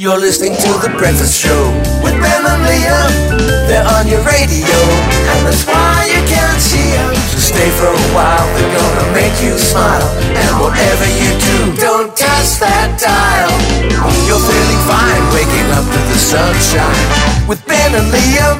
You're 0.00 0.16
listening 0.18 0.56
to 0.56 0.70
The 0.80 0.88
Breakfast 0.96 1.36
Show 1.36 1.60
with 2.00 2.16
Ben 2.24 2.40
and 2.48 2.64
Liam. 2.64 3.36
They're 3.68 3.84
on 3.84 4.08
your 4.08 4.24
radio, 4.24 4.80
and 5.28 5.44
that's 5.44 5.68
why 5.68 6.08
you 6.08 6.24
can't 6.24 6.56
see 6.56 6.96
them. 6.96 7.12
So 7.28 7.36
stay 7.36 7.68
for 7.76 7.84
a 7.84 8.04
while, 8.16 8.48
they're 8.56 8.80
gonna 8.80 9.12
make 9.12 9.36
you 9.44 9.52
smile. 9.60 10.00
And 10.24 10.56
whatever 10.56 11.04
you 11.04 11.36
do, 11.36 11.76
don't 11.76 12.16
touch 12.16 12.48
that 12.64 12.96
dial. 12.96 13.52
You're 14.24 14.40
feeling 14.40 14.82
fine, 14.88 15.20
waking 15.36 15.68
up 15.76 15.84
to 15.84 16.00
the 16.08 16.16
sunshine 16.16 17.46
with 17.46 17.60
Ben 17.68 17.92
and 17.92 18.08
Liam. 18.08 18.56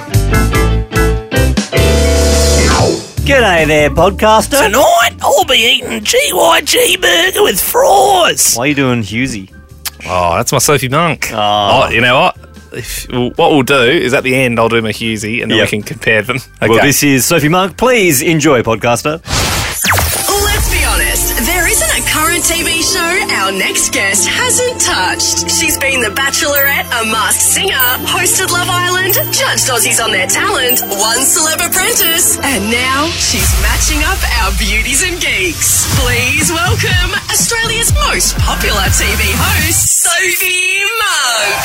G'day 3.25 3.67
there, 3.67 3.89
podcaster. 3.89 4.61
Tonight, 4.61 5.17
I'll 5.23 5.47
be 5.47 5.57
eating 5.57 6.05
GYG 6.05 7.01
burger 7.01 7.45
with 7.45 7.59
fries. 7.59 8.57
Why 8.57 8.65
are 8.65 8.67
you 8.67 8.75
doing 8.75 9.01
Hughesy? 9.01 9.60
Oh, 10.07 10.37
that's 10.37 10.53
my 10.53 10.59
Sophie 10.59 10.89
Monk. 10.89 11.29
Oh. 11.33 11.85
Oh, 11.87 11.91
you 11.91 12.01
know 12.01 12.19
what? 12.21 12.37
If, 12.73 13.07
what 13.11 13.51
we'll 13.51 13.63
do 13.63 13.75
is 13.83 14.15
at 14.15 14.23
the 14.23 14.35
end, 14.35 14.59
I'll 14.61 14.69
do 14.69 14.81
my 14.81 14.93
Hughesy 14.93 15.43
and 15.43 15.51
then 15.51 15.59
Yep. 15.59 15.67
we 15.67 15.71
can 15.71 15.83
compare 15.83 16.23
them. 16.23 16.37
Okay. 16.63 16.69
Well, 16.69 16.83
this 16.85 17.03
is 17.03 17.25
Sophie 17.25 17.49
Monk. 17.49 17.77
Please 17.77 18.23
enjoy, 18.23 18.63
podcaster. 18.63 19.21
Let's 19.25 20.71
be 20.71 20.85
honest, 20.85 21.35
there 21.47 21.67
isn't 21.67 21.93
a 21.99 22.03
current 22.11 22.45
TV 22.45 22.79
show 22.85 23.11
our 23.43 23.51
next 23.53 23.93
guest 23.93 24.29
hasn't 24.29 24.81
touched. 24.81 25.51
She's 25.51 25.77
been 25.79 26.01
The 26.01 26.11
Bachelorette, 26.11 26.87
a 26.87 27.05
masked 27.11 27.43
singer, 27.43 27.87
hosted 28.07 28.51
Love 28.53 28.69
Island, 28.71 29.15
judged 29.35 29.67
Aussies 29.71 30.03
on 30.03 30.11
their 30.13 30.27
talent, 30.27 30.81
won 31.01 31.19
Celeb 31.27 31.59
Apprentice, 31.67 32.39
and 32.39 32.71
now 32.71 33.07
she's 33.19 33.51
matching 33.63 34.03
up 34.07 34.21
our 34.45 34.53
beauties 34.59 35.03
and 35.03 35.21
geeks. 35.21 35.89
Please 35.99 36.51
welcome 36.53 37.11
Australia's 37.31 37.95
most 37.95 38.37
popular 38.39 38.83
TV 38.99 39.23
host, 39.39 40.03
Sophie 40.03 40.83
Monk. 40.83 41.63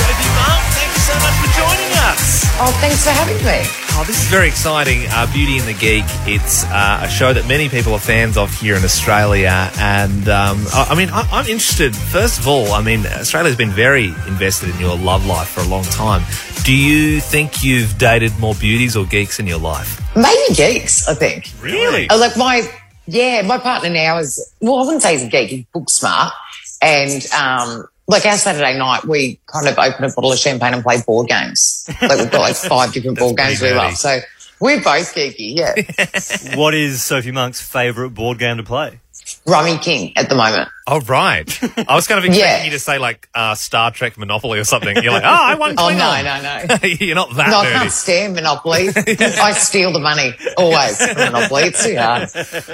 Sophie 0.00 0.32
Monk, 0.40 0.64
thank 0.72 0.88
you 0.88 1.02
so 1.04 1.12
much 1.20 1.36
for 1.36 1.50
joining 1.52 1.92
us. 2.08 2.48
Oh, 2.56 2.72
thanks 2.80 3.04
for 3.04 3.10
having 3.10 3.36
me. 3.44 3.60
Oh, 3.94 4.04
this 4.06 4.22
is 4.22 4.28
very 4.28 4.48
exciting. 4.48 5.04
Uh, 5.10 5.30
Beauty 5.30 5.58
and 5.58 5.68
the 5.68 5.74
Geek. 5.74 6.04
It's 6.26 6.64
uh, 6.64 7.00
a 7.02 7.10
show 7.10 7.34
that 7.34 7.46
many 7.46 7.68
people 7.68 7.92
are 7.92 7.98
fans 7.98 8.38
of 8.38 8.58
here 8.58 8.74
in 8.74 8.84
Australia. 8.84 9.70
And 9.76 10.30
um, 10.30 10.64
I, 10.72 10.88
I 10.90 10.94
mean, 10.94 11.10
I, 11.10 11.28
I'm 11.30 11.46
interested, 11.46 11.94
first 11.94 12.38
of 12.38 12.48
all, 12.48 12.72
I 12.72 12.80
mean, 12.80 13.04
Australia's 13.04 13.56
been 13.56 13.70
very 13.70 14.06
invested 14.26 14.70
in 14.70 14.80
your 14.80 14.96
love 14.96 15.26
life 15.26 15.48
for 15.48 15.60
a 15.60 15.68
long 15.68 15.84
time. 15.84 16.22
Do 16.64 16.74
you 16.74 17.20
think 17.20 17.62
you've 17.62 17.98
dated 17.98 18.38
more 18.38 18.54
beauties 18.54 18.96
or 18.96 19.04
geeks 19.04 19.38
in 19.38 19.46
your 19.46 19.58
life? 19.58 20.00
Maybe 20.16 20.54
geeks, 20.54 21.06
I 21.06 21.12
think. 21.14 21.50
Really? 21.60 22.08
Oh, 22.08 22.16
like 22.16 22.36
my, 22.38 22.66
yeah, 23.06 23.42
my 23.42 23.58
partner 23.58 23.90
now 23.90 24.18
is, 24.18 24.54
well, 24.60 24.76
I 24.76 24.82
wouldn't 24.84 25.02
say 25.02 25.12
he's 25.12 25.24
a 25.24 25.28
geek, 25.28 25.50
he's 25.50 25.64
book 25.66 25.90
smart. 25.90 26.32
And, 26.80 27.24
um, 27.32 27.86
like 28.08 28.26
our 28.26 28.36
Saturday 28.36 28.76
night, 28.78 29.04
we 29.04 29.38
kind 29.46 29.68
of 29.68 29.78
open 29.78 30.04
a 30.04 30.08
bottle 30.08 30.32
of 30.32 30.38
champagne 30.38 30.74
and 30.74 30.82
play 30.82 31.00
board 31.06 31.28
games. 31.28 31.88
Like 32.02 32.18
we've 32.18 32.30
got 32.30 32.40
like 32.40 32.56
five 32.68 32.92
different 32.92 33.18
board 33.18 33.36
games 33.36 33.60
we 33.60 33.72
love. 33.72 33.96
So 33.96 34.18
we're 34.60 34.82
both 34.82 35.14
geeky, 35.14 35.56
yeah. 35.56 36.54
What 36.56 36.74
is 36.74 37.02
Sophie 37.02 37.30
Monk's 37.30 37.60
favourite 37.60 38.14
board 38.14 38.38
game 38.38 38.56
to 38.58 38.62
play? 38.62 39.00
Rummy 39.46 39.78
King 39.78 40.12
at 40.16 40.28
the 40.28 40.34
moment. 40.34 40.68
Oh, 40.86 41.00
right. 41.00 41.46
I 41.88 41.94
was 41.94 42.06
kind 42.08 42.18
of 42.18 42.24
expecting 42.26 42.34
Yeah. 42.34 42.64
you 42.64 42.70
to 42.72 42.78
say 42.78 42.98
like 42.98 43.28
uh, 43.34 43.54
Star 43.54 43.90
Trek 43.90 44.18
Monopoly 44.18 44.58
or 44.58 44.64
something. 44.64 44.96
You're 45.02 45.12
like, 45.12 45.22
oh, 45.24 45.28
I 45.28 45.54
won 45.54 45.74
Oh, 45.78 45.82
Klingon. 45.88 46.24
no, 46.24 46.66
no, 46.68 46.76
no. 46.76 46.88
You're 47.06 47.14
not 47.14 47.34
that 47.36 47.48
No, 47.50 47.60
I 47.60 47.66
nerdy. 47.66 47.72
can't 47.72 47.92
stand 47.92 48.34
Monopoly. 48.34 48.88
I 48.96 49.52
steal 49.52 49.92
the 49.92 50.00
money 50.00 50.32
always 50.56 50.96
from 51.04 51.16
Monopoly. 51.32 51.62
It's 51.64 51.84
too 51.84 51.96
hard. 51.96 52.28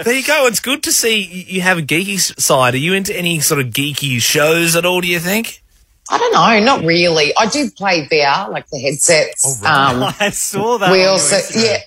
There 0.05 0.15
you 0.15 0.25
go. 0.27 0.47
It's 0.47 0.61
good 0.61 0.83
to 0.85 0.93
see 0.93 1.19
you 1.23 1.61
have 1.61 1.79
a 1.79 1.83
geeky 1.83 2.19
side. 2.41 2.75
Are 2.75 2.79
you 2.79 2.95
into 2.95 3.17
any 3.17 3.41
sort 3.41 3.61
of 3.61 3.69
geeky 3.69 4.21
shows 4.21 4.75
at 4.77 4.85
all, 4.87 5.01
do 5.01 5.09
you 5.09 5.19
think? 5.21 5.63
I 6.11 6.17
don't 6.17 6.33
know, 6.33 6.65
not 6.65 6.85
really. 6.87 7.33
I 7.37 7.47
do 7.47 7.71
play 7.71 8.09
VR, 8.11 8.51
like 8.51 8.67
the 8.71 8.79
headsets. 8.81 9.61
Oh 9.63 9.67
Um, 9.69 10.15
I 10.19 10.31
saw 10.31 10.79
that. 10.79 10.91
we 10.91 11.03
on 11.05 11.11
also, 11.11 11.37
Instagram. 11.37 11.65
yeah. 11.65 11.79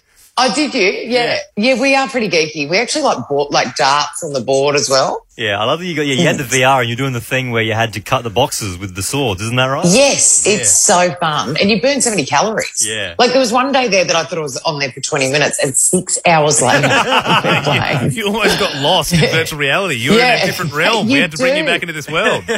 Oh, 0.44 0.54
did 0.56 0.74
you? 0.74 0.82
Yeah. 0.82 1.38
yeah. 1.56 1.80
we 1.80 1.96
are 1.96 2.08
pretty 2.08 2.28
geeky. 2.28 2.68
We 2.68 2.80
actually 2.80 3.04
like 3.04 3.28
bought 3.28 3.52
like 3.52 3.76
darts 3.76 4.24
on 4.24 4.34
the 4.34 4.42
board 4.42 4.76
as 4.76 4.90
well. 4.90 5.26
Yeah, 5.38 5.60
I 5.60 5.64
love 5.64 5.80
that 5.80 5.86
you 5.86 5.96
got. 5.96 6.06
Yeah, 6.06 6.16
you 6.16 6.28
had 6.28 6.38
the 6.38 6.44
VR 6.44 6.82
and 6.82 6.90
you're 6.90 6.98
doing 6.98 7.14
the 7.14 7.22
thing 7.22 7.52
where 7.52 7.64
you 7.64 7.74
had 7.74 7.94
to 7.94 8.02
cut 8.02 8.24
the 8.24 8.30
boxes 8.30 8.78
with 8.78 8.96
the 8.96 9.02
swords. 9.02 9.42
Isn't 9.42 9.56
that 9.56 9.66
right? 9.68 9.86
Yes, 9.86 10.46
it's 10.46 10.78
so 10.78 11.16
fun. 11.20 11.56
And 11.60 11.70
you 11.72 11.82
burn 11.82 12.02
so 12.02 12.10
many 12.10 12.26
calories. 12.26 12.86
Yeah. 12.88 13.16
Like 13.18 13.32
there 13.32 13.40
was 13.40 13.52
one 13.52 13.72
day 13.72 13.88
there 13.88 14.04
that 14.06 14.16
I 14.16 14.24
thought 14.26 14.38
I 14.38 14.42
was 14.42 14.58
on 14.58 14.78
there 14.80 14.92
for 14.92 15.00
20 15.00 15.32
minutes 15.32 15.58
and 15.64 15.76
six 15.76 16.20
hours 16.28 16.62
later 16.62 16.88
I've 16.92 17.44
been 17.44 17.64
playing. 17.64 18.12
You 18.12 18.28
almost 18.28 18.60
got 18.60 18.76
lost 18.76 19.14
in 19.14 19.20
virtual 19.22 19.58
reality. 19.58 19.96
You 19.96 20.12
were 20.12 20.20
in 20.20 20.42
a 20.42 20.46
different 20.46 20.74
realm. 20.74 21.08
we 21.08 21.14
had 21.14 21.32
to 21.32 21.38
bring 21.38 21.58
you 21.58 21.64
back 21.66 21.82
into 21.82 21.94
this 21.94 22.10
world. 22.10 22.44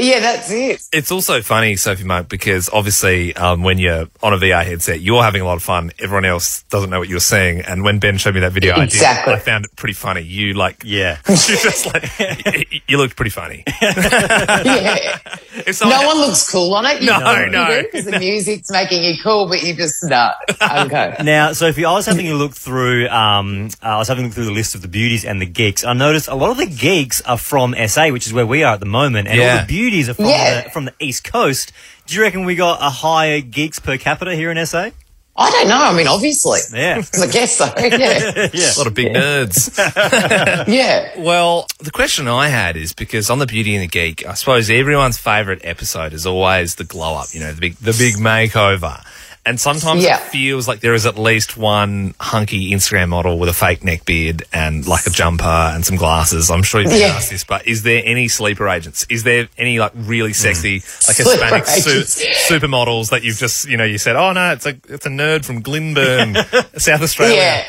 Yeah, 0.00 0.20
that's 0.20 0.48
it. 0.52 0.80
it's 0.92 1.10
also 1.10 1.42
funny, 1.42 1.74
Sophie 1.74 2.04
Monk, 2.04 2.28
because 2.28 2.68
obviously 2.72 3.34
um, 3.34 3.62
when 3.64 3.78
you're 3.78 4.06
on 4.22 4.32
a 4.32 4.36
VR 4.36 4.64
headset, 4.64 5.00
you're 5.00 5.24
having 5.24 5.42
a 5.42 5.44
lot 5.44 5.56
of 5.56 5.62
fun. 5.64 5.90
Everyone 5.98 6.24
else 6.24 6.62
doesn't 6.70 6.88
know 6.88 7.00
what 7.00 7.08
you're 7.08 7.18
seeing. 7.18 7.62
And 7.62 7.82
when 7.82 7.98
Ben 7.98 8.16
showed 8.16 8.34
me 8.34 8.40
that 8.40 8.52
video, 8.52 8.80
Exactly. 8.80 9.32
I, 9.32 9.36
did, 9.36 9.42
I 9.42 9.44
found 9.44 9.64
it 9.64 9.74
pretty 9.74 9.94
funny. 9.94 10.20
You 10.22 10.54
like, 10.54 10.82
Yeah. 10.84 11.18
you 11.28 11.34
just 11.34 11.87
like, 11.92 12.82
you 12.88 12.96
looked 12.98 13.16
pretty 13.16 13.30
funny. 13.30 13.64
Yeah. 14.68 15.18
No 15.82 16.06
one 16.06 16.18
looks 16.18 16.50
cool 16.50 16.74
on 16.74 16.86
it. 16.86 17.00
You 17.02 17.08
No, 17.08 17.18
know, 17.18 17.44
no. 17.46 17.82
Because 17.82 18.04
the 18.04 18.18
music's 18.18 18.70
making 18.70 19.02
you 19.02 19.14
cool, 19.22 19.48
but 19.48 19.62
you 19.62 19.74
just, 19.74 20.02
no. 20.04 20.30
Okay. 20.62 21.16
Now, 21.22 21.52
Sophie, 21.52 21.84
I 21.84 21.92
was 21.92 22.06
having 22.06 22.28
a 22.28 22.34
look 22.34 22.52
through. 22.54 23.08
Um, 23.08 23.68
uh, 23.82 23.88
I 23.88 23.96
was 23.98 24.08
having 24.08 24.24
a 24.24 24.26
look 24.28 24.34
through 24.34 24.44
the 24.46 24.50
list 24.52 24.74
of 24.74 24.82
the 24.82 24.88
beauties 24.88 25.24
and 25.24 25.40
the 25.42 25.46
geeks. 25.46 25.84
I 25.84 25.92
noticed 25.94 26.28
a 26.28 26.34
lot 26.34 26.50
of 26.50 26.56
the 26.58 26.66
geeks 26.66 27.20
are 27.22 27.36
from 27.38 27.74
SA, 27.86 28.08
which 28.10 28.26
is 28.26 28.32
where 28.32 28.46
we 28.46 28.62
are 28.62 28.74
at 28.74 28.80
the 28.80 28.86
moment, 28.86 29.28
and 29.28 29.40
all 29.40 29.60
the 29.60 29.66
beauties 29.66 30.08
are 30.08 30.14
from 30.14 30.26
Yeah. 30.26 30.62
the, 30.62 30.70
from 30.70 30.84
the 30.86 30.94
East 31.00 31.24
Coast. 31.24 31.72
Do 32.06 32.14
you 32.14 32.22
reckon 32.22 32.44
we 32.44 32.54
got 32.54 32.80
a 32.80 32.88
higher 32.90 33.40
geeks 33.40 33.78
per 33.80 33.98
capita 33.98 34.34
here 34.34 34.50
in 34.50 34.64
SA? 34.64 34.90
I 35.40 35.50
don't 35.52 35.68
know. 35.68 35.78
I 35.80 35.96
mean, 35.96 36.08
obviously. 36.08 36.58
Yeah. 36.72 37.00
I 37.20 37.26
guess 37.28 37.56
so. 37.56 37.72
Yeah. 37.78 38.48
yeah. 38.52 38.74
a 38.74 38.78
lot 38.78 38.86
of 38.88 38.94
big 38.94 39.12
nerds. 39.12 39.68
Yeah. 40.68 41.12
Well, 41.18 41.66
the 41.78 41.92
question 41.92 42.26
I 42.26 42.48
had 42.48 42.76
is 42.76 42.92
because 42.92 43.30
on 43.30 43.38
the 43.38 43.46
Beauty 43.46 43.74
and 43.74 43.84
the 43.84 43.88
Geek, 43.88 44.26
I 44.26 44.34
suppose 44.34 44.68
everyone's 44.68 45.16
favourite 45.16 45.64
episode 45.64 46.12
is 46.12 46.26
always 46.26 46.74
the 46.74 46.84
glow 46.84 47.14
up, 47.14 47.28
you 47.32 47.40
know, 47.40 47.52
the 47.52 47.60
big 47.60 47.76
the 47.76 47.92
big 47.92 48.14
makeover. 48.16 49.02
And 49.48 49.58
sometimes 49.58 50.02
Yeah. 50.04 50.16
it 50.20 50.28
feels 50.28 50.68
like 50.68 50.80
there 50.80 50.92
is 50.92 51.06
at 51.06 51.16
least 51.18 51.56
one 51.56 52.14
hunky 52.20 52.70
Instagram 52.72 53.08
model 53.08 53.38
with 53.38 53.48
a 53.48 53.54
fake 53.54 53.82
neck 53.82 54.04
beard 54.04 54.42
and 54.52 54.86
like 54.86 55.06
a 55.06 55.10
jumper 55.10 55.44
and 55.74 55.86
some 55.86 55.96
glasses. 55.96 56.50
I'm 56.50 56.62
sure 56.62 56.82
you've 56.82 56.90
been 56.90 57.00
Yeah. 57.00 57.16
asked 57.16 57.30
this, 57.30 57.44
but 57.44 57.66
is 57.66 57.82
there 57.82 58.02
any 58.04 58.28
sleeper 58.28 58.68
agents? 58.68 59.06
Is 59.08 59.22
there 59.22 59.48
any 59.56 59.78
like 59.78 59.92
really 59.94 60.34
sexy, 60.34 60.74
like 61.06 61.16
Sleeper 61.16 61.30
Hispanic 61.56 61.66
su- 61.66 62.34
supermodels 62.52 63.08
that 63.08 63.24
you've 63.24 63.38
just, 63.38 63.66
you 63.66 63.78
know, 63.78 63.84
you 63.84 63.96
said, 63.96 64.16
oh 64.16 64.32
no, 64.32 64.52
it's 64.52 64.66
a 64.66 64.76
it's 64.88 65.06
a 65.06 65.08
nerd 65.08 65.46
from 65.46 65.62
Glenburn, 65.62 66.34
South 66.76 67.00
Australia. 67.00 67.36
Yeah. 67.36 67.64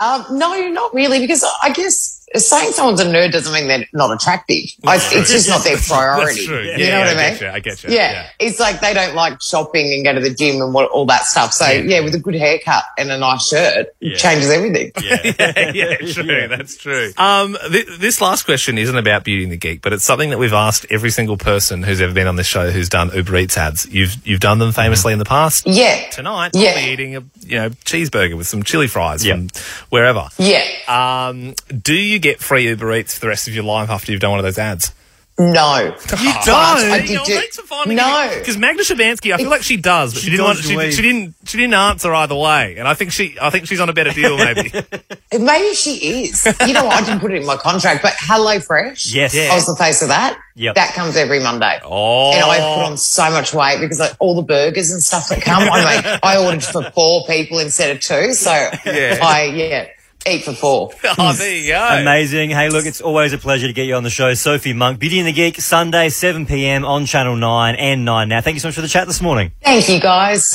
Um, 0.00 0.24
no, 0.38 0.56
not 0.68 0.94
really, 0.94 1.18
because 1.20 1.44
I 1.62 1.70
guess 1.72 2.07
saying 2.34 2.72
someone's 2.72 3.00
a 3.00 3.04
nerd 3.06 3.32
doesn't 3.32 3.52
mean 3.52 3.68
they're 3.68 3.86
not 3.92 4.12
attractive. 4.14 4.64
I, 4.86 4.96
it's 4.96 5.30
just 5.30 5.48
not 5.48 5.64
their 5.64 5.76
priority. 5.76 6.34
That's 6.34 6.44
true. 6.46 6.62
You 6.62 6.72
Yeah, 6.76 6.90
know 6.90 6.98
what 7.00 7.08
I 7.08 7.10
I 7.10 7.14
mean? 7.30 7.32
get 7.32 7.40
you, 7.40 7.48
I 7.48 7.60
get 7.60 7.84
you. 7.84 7.90
Yeah. 7.90 8.12
Yeah. 8.12 8.30
It's 8.38 8.60
like 8.60 8.80
they 8.80 8.94
don't 8.94 9.14
like 9.14 9.40
shopping 9.42 9.92
and 9.92 10.04
go 10.04 10.12
to 10.14 10.20
the 10.20 10.34
gym 10.34 10.60
and 10.62 10.72
what, 10.74 10.90
all 10.90 11.06
that 11.06 11.24
stuff. 11.24 11.52
So 11.52 11.68
yeah. 11.68 12.00
with 12.00 12.14
a 12.14 12.18
good 12.18 12.34
haircut 12.34 12.84
and 12.98 13.10
a 13.10 13.18
nice 13.18 13.48
shirt, 13.48 13.88
it 14.00 14.16
changes 14.18 14.50
everything. 14.50 14.92
yeah, 15.02 15.72
yeah, 15.74 15.96
true. 16.12 16.48
That's 16.48 16.76
true. 16.76 17.12
Um, 17.16 17.56
th- 17.70 17.86
this 17.98 18.20
last 18.20 18.44
question 18.44 18.78
isn't 18.78 18.96
about 18.96 19.24
Beauty 19.24 19.42
and 19.44 19.52
the 19.52 19.56
Geek, 19.56 19.82
but 19.82 19.92
it's 19.92 20.04
something 20.04 20.30
that 20.30 20.38
we've 20.38 20.52
asked 20.52 20.86
every 20.90 21.10
single 21.10 21.36
person 21.36 21.82
who's 21.82 22.00
ever 22.00 22.12
been 22.12 22.26
on 22.26 22.36
this 22.36 22.46
show 22.46 22.70
who's 22.70 22.88
done 22.88 23.10
Uber 23.14 23.36
Eats 23.36 23.56
ads. 23.58 23.86
You've 23.86 24.16
you've 24.26 24.40
done 24.40 24.58
them 24.58 24.72
famously 24.72 25.12
in 25.12 25.18
the 25.18 25.24
past. 25.24 25.66
Yeah. 25.66 26.08
Tonight, 26.10 26.52
Yeah. 26.54 26.70
I'll 26.76 26.84
be 26.84 26.90
eating 26.92 27.16
a 27.16 27.20
you 27.40 27.56
know 27.56 27.70
cheeseburger 27.70 28.36
with 28.36 28.46
some 28.46 28.62
chili 28.62 28.86
fries 28.86 29.24
Yep. 29.24 29.36
from 29.36 29.48
wherever. 29.90 30.28
Yeah. 30.38 30.64
Um, 30.88 31.54
do 31.82 31.94
you 31.94 32.17
get 32.18 32.40
free 32.40 32.66
Uber 32.68 32.92
Eats 32.96 33.14
for 33.14 33.20
the 33.20 33.28
rest 33.28 33.48
of 33.48 33.54
your 33.54 33.64
life 33.64 33.90
after 33.90 34.12
you've 34.12 34.20
done 34.20 34.30
one 34.30 34.40
of 34.40 34.44
those 34.44 34.58
ads? 34.58 34.92
No. 35.40 35.94
You 36.20 36.32
ah. 36.34 36.42
don't? 36.44 36.90
I 36.90 36.98
did 37.06 37.20
do- 37.24 37.34
thanks 37.34 37.56
for 37.60 37.62
finding 37.66 37.96
No. 37.96 38.34
Because 38.36 38.56
Magda 38.58 38.82
Szubanski, 38.82 39.32
I 39.32 39.36
feel 39.36 39.48
like 39.50 39.62
she 39.62 39.76
does, 39.76 40.12
but 40.12 40.18
she, 40.20 40.24
She 40.24 40.30
didn't 40.32 40.44
want. 40.46 40.56
dodged 40.58 40.68
She, 40.68 40.74
away. 40.74 40.90
she 40.90 41.02
didn't. 41.02 41.34
She 41.44 41.58
didn't 41.58 41.74
answer 41.74 42.12
either 42.12 42.34
way, 42.34 42.76
and 42.76 42.88
I 42.88 42.94
think 42.94 43.12
she. 43.12 43.36
I 43.40 43.50
think 43.50 43.68
she's 43.68 43.78
on 43.78 43.88
a 43.88 43.92
better 43.92 44.10
deal, 44.10 44.36
maybe. 44.36 44.72
Maybe 45.38 45.74
she 45.74 46.24
is. 46.24 46.44
You 46.66 46.72
know, 46.72 46.86
what? 46.86 47.00
I 47.02 47.06
didn't 47.06 47.20
put 47.20 47.30
it 47.32 47.42
in 47.42 47.46
my 47.46 47.56
contract, 47.56 48.02
but 48.02 48.14
Hello 48.18 48.58
Fresh. 48.58 49.14
Yes. 49.14 49.36
I 49.36 49.54
was 49.54 49.66
the 49.66 49.76
face 49.76 50.02
of 50.02 50.08
that. 50.08 50.40
Yep. 50.56 50.74
That 50.74 50.94
comes 50.94 51.16
every 51.16 51.38
Monday. 51.40 51.78
Oh. 51.84 52.32
And 52.32 52.42
I 52.44 52.56
put 52.58 52.90
on 52.90 52.96
so 52.96 53.30
much 53.30 53.54
weight 53.54 53.78
because 53.78 54.00
like, 54.00 54.14
all 54.18 54.34
the 54.34 54.42
burgers 54.42 54.90
and 54.90 55.00
stuff 55.02 55.28
that 55.28 55.42
come, 55.42 55.62
I 55.70 56.02
mean, 56.02 56.18
I 56.22 56.38
ordered 56.44 56.64
for 56.64 56.90
four 56.90 57.24
people 57.26 57.60
instead 57.60 57.94
of 57.94 58.02
two. 58.02 58.32
So 58.32 58.50
Yeah. 58.86 59.18
I, 59.22 59.44
yeah, 59.54 59.88
eat 60.26 60.44
for 60.44 60.52
four. 60.52 60.90
oh, 61.18 61.32
there 61.32 61.54
you 61.56 61.68
go. 61.72 61.88
Amazing. 62.00 62.50
Hey, 62.50 62.68
look, 62.68 62.86
it's 62.86 63.00
always 63.00 63.32
a 63.32 63.38
pleasure 63.38 63.66
to 63.66 63.72
get 63.72 63.86
you 63.86 63.94
on 63.94 64.02
the 64.02 64.10
show. 64.10 64.34
Sophie 64.34 64.72
Monk, 64.72 64.98
Beauty 64.98 65.18
and 65.18 65.28
the 65.28 65.32
Geek, 65.32 65.60
Sunday, 65.60 66.08
7 66.08 66.46
p.m. 66.46 66.84
on 66.84 67.06
Channel 67.06 67.36
9 67.36 67.74
and 67.76 68.04
9 68.04 68.28
now. 68.28 68.40
Thank 68.40 68.54
you 68.54 68.60
so 68.60 68.68
much 68.68 68.74
for 68.74 68.80
the 68.80 68.88
chat 68.88 69.06
this 69.06 69.20
morning. 69.20 69.52
Thank 69.62 69.88
you 69.88 70.00
guys. 70.00 70.54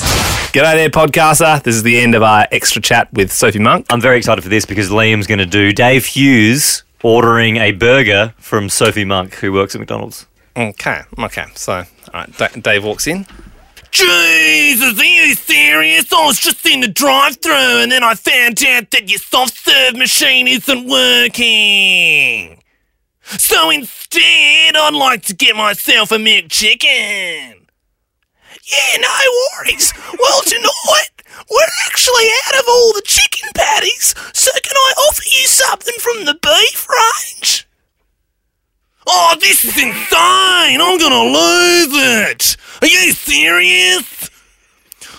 G'day 0.53 0.75
there, 0.75 0.89
podcaster. 0.89 1.61
This 1.63 1.75
is 1.75 1.83
the 1.83 1.99
end 1.99 2.15
of 2.15 2.23
our 2.23 2.47
extra 2.51 2.81
chat 2.81 3.11
with 3.13 3.31
Sophie 3.31 3.59
Monk. 3.59 3.85
I'm 3.89 4.01
very 4.01 4.17
excited 4.17 4.41
for 4.43 4.49
this 4.49 4.65
because 4.65 4.89
Liam's 4.89 5.27
going 5.27 5.39
to 5.39 5.45
do 5.45 5.71
Dave 5.73 6.05
Hughes 6.05 6.83
ordering 7.01 7.57
a 7.57 7.71
burger 7.71 8.33
from 8.37 8.69
Sophie 8.69 9.05
Monk, 9.05 9.33
who 9.35 9.51
works 9.51 9.75
at 9.75 9.79
McDonald's. 9.79 10.27
Okay, 10.55 11.01
okay. 11.17 11.45
So, 11.55 11.73
all 11.73 11.85
right, 12.13 12.37
Da- 12.37 12.47
Dave 12.49 12.83
walks 12.83 13.07
in. 13.07 13.25
Jesus, 13.93 14.99
are 14.99 15.05
you 15.05 15.35
serious? 15.35 16.11
I 16.11 16.25
was 16.25 16.39
just 16.39 16.65
in 16.65 16.79
the 16.79 16.87
drive 16.87 17.37
through 17.37 17.83
and 17.83 17.91
then 17.91 18.03
I 18.03 18.15
found 18.15 18.63
out 18.65 18.89
that 18.89 19.07
your 19.07 19.19
soft 19.19 19.55
serve 19.55 19.95
machine 19.95 20.47
isn't 20.47 20.89
working. 20.89 22.59
So 23.21 23.69
instead, 23.69 24.75
I'd 24.75 24.95
like 24.95 25.21
to 25.25 25.35
get 25.35 25.55
myself 25.55 26.11
a 26.11 26.15
McChicken. 26.15 27.67
Yeah, 28.63 28.97
no 28.99 29.19
worries. 29.59 29.93
Well, 30.19 30.41
tonight, 30.45 31.13
we're 31.51 31.75
actually 31.85 32.25
out 32.47 32.61
of 32.61 32.65
all 32.67 32.93
the 32.93 33.03
chicken 33.05 33.49
patties, 33.53 34.15
so 34.33 34.51
can 34.63 34.75
I 34.75 34.93
offer 35.07 35.23
you 35.31 35.45
something 35.45 35.95
from 35.99 36.25
the 36.25 36.33
beef 36.41 36.87
range? 36.89 37.67
Oh, 39.05 39.35
this 39.39 39.63
is 39.63 39.77
insane! 39.77 40.81
I'm 40.81 40.97
gonna 40.97 41.25
lose 41.25 41.93
it! 41.93 42.57
Are 42.83 42.87
you 42.87 43.13
serious? 43.13 44.29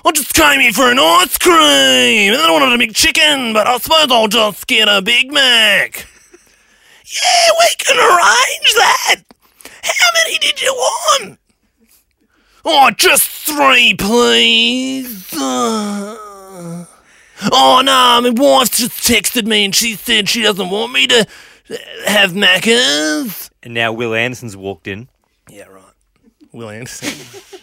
I 0.04 0.12
just 0.12 0.34
came 0.34 0.60
here 0.60 0.72
for 0.74 0.90
an 0.90 0.98
ice 0.98 1.38
cream, 1.38 1.54
and 1.54 2.34
then 2.34 2.40
I 2.44 2.50
wanted 2.52 2.78
a 2.78 2.86
McChicken, 2.86 3.54
but 3.54 3.66
I 3.66 3.78
suppose 3.78 4.08
I'll 4.10 4.28
just 4.28 4.66
get 4.66 4.86
a 4.86 5.00
Big 5.00 5.32
Mac. 5.32 6.06
Yeah, 7.06 7.48
we 7.58 7.74
can 7.78 7.96
arrange 7.96 8.74
that. 8.74 9.16
How 9.82 10.06
many 10.12 10.38
did 10.40 10.60
you 10.60 10.74
want? 10.74 11.38
Oh, 12.66 12.90
just 12.90 13.30
three, 13.30 13.94
please. 13.94 15.32
Uh, 15.32 16.84
Oh 17.50 17.80
no, 17.82 18.20
my 18.20 18.28
wife 18.28 18.72
just 18.72 19.08
texted 19.08 19.46
me 19.46 19.64
and 19.64 19.74
she 19.74 19.94
said 19.94 20.28
she 20.28 20.42
doesn't 20.42 20.68
want 20.68 20.92
me 20.92 21.06
to 21.06 21.26
have 22.04 22.32
Maccas. 22.32 23.48
And 23.62 23.72
now 23.72 23.90
Will 23.94 24.12
Anderson's 24.12 24.54
walked 24.54 24.86
in. 24.86 25.08
Yeah, 25.48 25.68
right. 25.68 25.93
Will 26.54 26.70
Anderson. 26.70 27.08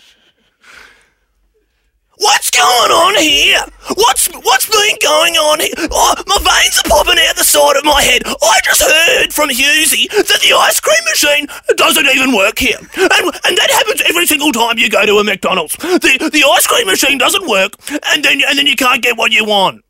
What's 2.18 2.52
going 2.52 2.92
on 2.92 3.16
here? 3.24 3.64
What's 3.96 4.28
what's 4.44 4.70
been 4.70 4.98
going 5.02 5.34
on 5.38 5.60
here? 5.60 5.74
Oh, 5.90 6.14
my 6.28 6.38
veins 6.38 6.78
are 6.78 6.88
popping 6.88 7.18
out 7.18 7.36
the 7.36 7.44
side 7.44 7.78
of 7.78 7.84
my 7.84 8.00
head. 8.00 8.22
I 8.28 8.60
just 8.64 8.82
heard 8.82 9.34
from 9.34 9.50
Hughesy 9.50 10.08
that 10.08 10.40
the 10.44 10.54
ice 10.56 10.80
cream 10.80 11.04
machine 11.10 11.48
doesn't 11.78 12.06
even 12.06 12.36
work 12.36 12.60
here, 12.60 12.78
and 12.78 12.92
and 13.02 13.58
that 13.58 13.72
happens 13.72 14.04
every 14.08 14.28
single 14.28 14.52
time 14.52 14.78
you 14.78 14.88
go 14.88 15.04
to 15.04 15.18
a 15.18 15.24
McDonald's. 15.24 15.76
The 15.78 16.30
the 16.32 16.44
ice 16.54 16.68
cream 16.68 16.86
machine 16.86 17.18
doesn't 17.18 17.48
work, 17.48 17.74
and 18.14 18.24
then 18.24 18.44
and 18.48 18.56
then 18.60 18.68
you 18.68 18.76
can't 18.76 19.02
get 19.02 19.18
what 19.18 19.32
you 19.32 19.44
want. 19.44 19.84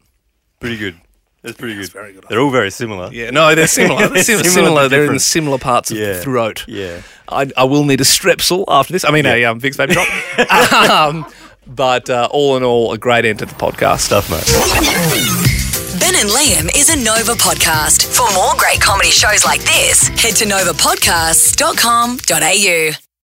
Pretty 0.61 0.77
good. 0.77 0.95
That's 1.43 1.57
pretty 1.57 1.73
good. 1.75 1.89
very 1.91 2.13
good. 2.13 2.23
They're 2.29 2.39
all 2.39 2.51
very 2.51 2.69
similar. 2.69 3.09
Yeah, 3.11 3.31
no, 3.31 3.55
they're 3.55 3.65
similar. 3.67 4.07
They're 4.09 4.23
sim- 4.23 4.37
Similar 4.43 4.49
similar. 4.51 4.87
They're 4.89 5.11
in 5.11 5.17
similar 5.19 5.57
parts 5.57 5.89
of 5.91 5.97
Yeah. 5.97 6.13
the 6.13 6.21
throat. 6.21 6.63
Yeah. 6.67 7.01
I, 7.27 7.49
I 7.57 7.63
will 7.63 7.83
need 7.83 7.99
a 7.99 8.03
strepsil 8.03 8.63
after 8.67 8.93
this. 8.93 9.03
I 9.03 9.09
mean, 9.11 9.25
a 9.25 9.43
um, 9.45 9.59
Vicks 9.59 9.75
Baby 9.77 9.93
Drop. 9.93 10.07
um, 10.89 11.25
but 11.65 12.09
uh, 12.09 12.27
all 12.31 12.57
in 12.57 12.63
all, 12.63 12.91
a 12.93 12.97
great 12.97 13.25
end 13.25 13.39
to 13.39 13.45
the 13.45 13.55
podcast. 13.55 14.01
Stuff, 14.01 14.29
mate. 14.29 14.45
Ben 15.99 16.15
and 16.15 16.29
Liam 16.29 16.69
is 16.79 16.89
a 16.89 16.95
Nova 16.95 17.33
podcast. 17.33 18.05
For 18.15 18.31
more 18.35 18.53
great 18.57 18.79
comedy 18.81 19.09
shows 19.11 19.43
like 19.45 19.61
this, 19.61 20.07
head 20.21 20.35
to 20.37 20.45
novapodcasts.com.au. 20.45 23.10